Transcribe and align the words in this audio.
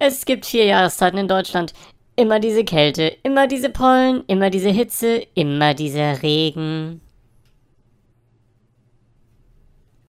Es 0.00 0.24
gibt 0.24 0.46
vier 0.46 0.64
Jahreszeiten 0.64 1.18
in 1.18 1.28
Deutschland. 1.28 1.72
Immer 2.14 2.38
diese 2.38 2.64
Kälte, 2.64 3.16
immer 3.22 3.48
diese 3.48 3.70
Pollen, 3.70 4.22
immer 4.28 4.50
diese 4.50 4.70
Hitze, 4.70 5.26
immer 5.34 5.74
dieser 5.74 6.22
Regen. 6.22 7.00